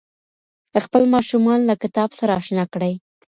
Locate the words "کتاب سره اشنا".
1.83-2.65